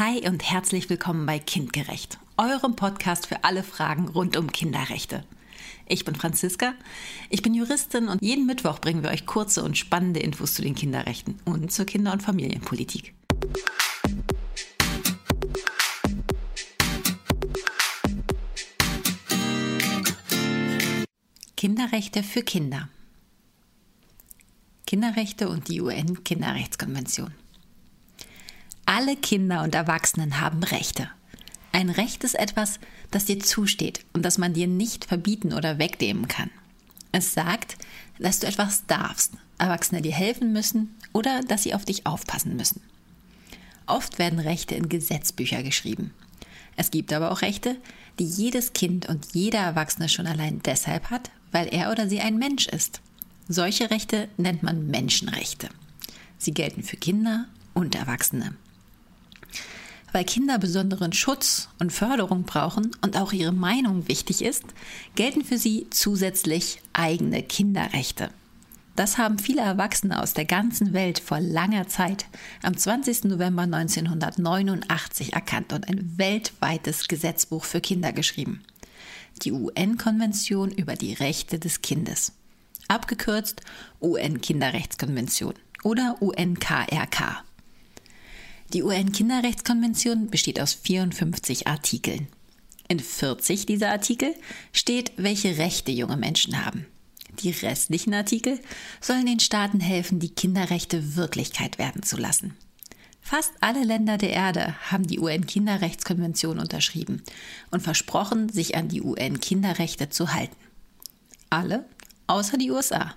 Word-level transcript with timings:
Hi 0.00 0.28
und 0.28 0.42
herzlich 0.42 0.90
willkommen 0.90 1.24
bei 1.24 1.38
Kindgerecht, 1.38 2.18
eurem 2.36 2.74
Podcast 2.74 3.28
für 3.28 3.44
alle 3.44 3.62
Fragen 3.62 4.08
rund 4.08 4.36
um 4.36 4.50
Kinderrechte. 4.50 5.22
Ich 5.86 6.04
bin 6.04 6.16
Franziska, 6.16 6.74
ich 7.30 7.42
bin 7.42 7.54
Juristin 7.54 8.08
und 8.08 8.20
jeden 8.20 8.44
Mittwoch 8.44 8.80
bringen 8.80 9.04
wir 9.04 9.10
euch 9.10 9.24
kurze 9.24 9.62
und 9.62 9.78
spannende 9.78 10.18
Infos 10.18 10.54
zu 10.54 10.62
den 10.62 10.74
Kinderrechten 10.74 11.38
und 11.44 11.70
zur 11.70 11.84
Kinder- 11.84 12.12
und 12.12 12.24
Familienpolitik. 12.24 13.14
Kinderrechte 21.56 22.24
für 22.24 22.42
Kinder. 22.42 22.88
Kinderrechte 24.88 25.48
und 25.48 25.68
die 25.68 25.80
UN-Kinderrechtskonvention. 25.80 27.43
Alle 28.96 29.16
Kinder 29.16 29.64
und 29.64 29.74
Erwachsenen 29.74 30.40
haben 30.40 30.62
Rechte. 30.62 31.10
Ein 31.72 31.90
Recht 31.90 32.22
ist 32.22 32.36
etwas, 32.36 32.78
das 33.10 33.24
dir 33.24 33.40
zusteht 33.40 34.04
und 34.12 34.24
das 34.24 34.38
man 34.38 34.52
dir 34.52 34.68
nicht 34.68 35.06
verbieten 35.06 35.52
oder 35.52 35.80
wegnehmen 35.80 36.28
kann. 36.28 36.48
Es 37.10 37.34
sagt, 37.34 37.76
dass 38.20 38.38
du 38.38 38.46
etwas 38.46 38.86
darfst, 38.86 39.32
Erwachsene 39.58 40.00
dir 40.00 40.12
helfen 40.12 40.52
müssen 40.52 40.94
oder 41.12 41.40
dass 41.40 41.64
sie 41.64 41.74
auf 41.74 41.84
dich 41.84 42.06
aufpassen 42.06 42.54
müssen. 42.54 42.82
Oft 43.86 44.20
werden 44.20 44.38
Rechte 44.38 44.76
in 44.76 44.88
Gesetzbücher 44.88 45.64
geschrieben. 45.64 46.14
Es 46.76 46.92
gibt 46.92 47.12
aber 47.12 47.32
auch 47.32 47.42
Rechte, 47.42 47.76
die 48.20 48.26
jedes 48.26 48.74
Kind 48.74 49.08
und 49.08 49.34
jeder 49.34 49.58
Erwachsene 49.58 50.08
schon 50.08 50.28
allein 50.28 50.62
deshalb 50.62 51.10
hat, 51.10 51.32
weil 51.50 51.66
er 51.66 51.90
oder 51.90 52.08
sie 52.08 52.20
ein 52.20 52.38
Mensch 52.38 52.68
ist. 52.68 53.00
Solche 53.48 53.90
Rechte 53.90 54.28
nennt 54.36 54.62
man 54.62 54.86
Menschenrechte. 54.86 55.68
Sie 56.38 56.54
gelten 56.54 56.84
für 56.84 56.96
Kinder 56.96 57.46
und 57.74 57.96
Erwachsene. 57.96 58.54
Weil 60.14 60.24
Kinder 60.24 60.60
besonderen 60.60 61.12
Schutz 61.12 61.68
und 61.80 61.92
Förderung 61.92 62.44
brauchen 62.44 62.92
und 63.02 63.16
auch 63.16 63.32
ihre 63.32 63.50
Meinung 63.50 64.06
wichtig 64.06 64.44
ist, 64.44 64.62
gelten 65.16 65.44
für 65.44 65.58
sie 65.58 65.88
zusätzlich 65.90 66.80
eigene 66.92 67.42
Kinderrechte. 67.42 68.30
Das 68.94 69.18
haben 69.18 69.40
viele 69.40 69.62
Erwachsene 69.62 70.22
aus 70.22 70.32
der 70.32 70.44
ganzen 70.44 70.92
Welt 70.92 71.18
vor 71.18 71.40
langer 71.40 71.88
Zeit 71.88 72.26
am 72.62 72.76
20. 72.76 73.24
November 73.24 73.62
1989 73.62 75.32
erkannt 75.32 75.72
und 75.72 75.88
ein 75.88 76.16
weltweites 76.16 77.08
Gesetzbuch 77.08 77.64
für 77.64 77.80
Kinder 77.80 78.12
geschrieben. 78.12 78.62
Die 79.42 79.50
UN-Konvention 79.50 80.70
über 80.70 80.94
die 80.94 81.14
Rechte 81.14 81.58
des 81.58 81.82
Kindes. 81.82 82.30
Abgekürzt 82.86 83.62
UN-Kinderrechtskonvention 84.00 85.54
oder 85.82 86.18
UNKRK. 86.20 87.42
Die 88.74 88.82
UN-Kinderrechtskonvention 88.82 90.30
besteht 90.30 90.60
aus 90.60 90.74
54 90.74 91.68
Artikeln. 91.68 92.26
In 92.88 92.98
40 92.98 93.66
dieser 93.66 93.90
Artikel 93.90 94.34
steht, 94.72 95.12
welche 95.16 95.58
Rechte 95.58 95.92
junge 95.92 96.16
Menschen 96.16 96.66
haben. 96.66 96.84
Die 97.38 97.50
restlichen 97.50 98.12
Artikel 98.14 98.58
sollen 99.00 99.26
den 99.26 99.38
Staaten 99.38 99.78
helfen, 99.78 100.18
die 100.18 100.34
Kinderrechte 100.34 101.14
Wirklichkeit 101.14 101.78
werden 101.78 102.02
zu 102.02 102.16
lassen. 102.16 102.56
Fast 103.20 103.52
alle 103.60 103.84
Länder 103.84 104.18
der 104.18 104.30
Erde 104.30 104.74
haben 104.90 105.06
die 105.06 105.20
UN-Kinderrechtskonvention 105.20 106.58
unterschrieben 106.58 107.22
und 107.70 107.80
versprochen, 107.80 108.48
sich 108.48 108.76
an 108.76 108.88
die 108.88 109.02
UN-Kinderrechte 109.02 110.08
zu 110.10 110.34
halten. 110.34 110.56
Alle 111.48 111.84
außer 112.26 112.58
die 112.58 112.72
USA. 112.72 113.14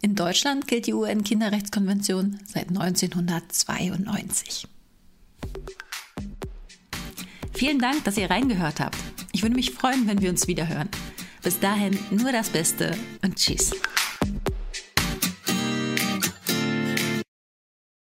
In 0.00 0.14
Deutschland 0.14 0.68
gilt 0.68 0.86
die 0.86 0.94
UN-Kinderrechtskonvention 0.94 2.38
seit 2.46 2.68
1992. 2.68 4.68
Vielen 7.52 7.80
Dank, 7.80 8.04
dass 8.04 8.16
ihr 8.16 8.30
reingehört 8.30 8.78
habt. 8.78 8.96
Ich 9.32 9.42
würde 9.42 9.56
mich 9.56 9.72
freuen, 9.72 10.06
wenn 10.06 10.20
wir 10.20 10.30
uns 10.30 10.46
wieder 10.46 10.68
hören. 10.68 10.88
Bis 11.42 11.58
dahin 11.58 11.98
nur 12.10 12.30
das 12.30 12.50
Beste 12.50 12.96
und 13.24 13.36
tschüss. 13.36 13.72